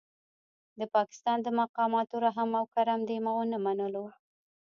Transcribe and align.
د 0.79 0.81
پاکستان 0.95 1.37
د 1.43 1.47
مقاماتو 1.61 2.15
رحم 2.25 2.49
او 2.59 2.65
کرم 2.73 2.99
دې 3.09 3.17
ونه 3.37 3.57
منلو. 3.65 4.05